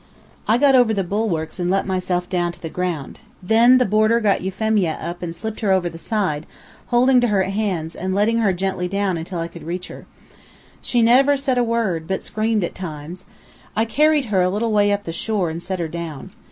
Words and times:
I 0.47 0.57
got 0.57 0.73
over 0.73 0.95
the 0.95 1.03
bulwarks 1.03 1.59
and 1.59 1.69
let 1.69 1.85
myself 1.85 2.27
down 2.27 2.53
to 2.53 2.59
the 2.59 2.69
ground. 2.71 3.19
Then 3.43 3.77
the 3.77 3.85
boarder 3.85 4.19
got 4.19 4.41
Euphemia 4.41 4.97
up 4.99 5.21
and 5.21 5.35
slipped 5.35 5.59
her 5.59 5.71
over 5.71 5.91
the 5.91 5.99
side, 5.99 6.47
holding 6.87 7.21
to 7.21 7.27
her 7.27 7.43
hands, 7.43 7.95
and 7.95 8.15
letting 8.15 8.39
her 8.39 8.51
gently 8.51 8.87
down 8.87 9.15
until 9.15 9.37
I 9.37 9.47
could 9.47 9.61
reach 9.61 9.89
her. 9.89 10.07
She 10.81 11.05
said 11.05 11.27
never 11.27 11.35
a 11.55 11.63
word, 11.63 12.07
but 12.07 12.23
screamed 12.23 12.63
at 12.63 12.73
times. 12.73 13.27
I 13.75 13.85
carried 13.85 14.25
her 14.33 14.41
a 14.41 14.49
little 14.49 14.71
way 14.71 14.91
up 14.91 15.03
the 15.03 15.13
shore 15.13 15.51
and 15.51 15.61
set 15.61 15.77
her 15.77 15.87
down. 15.87 16.31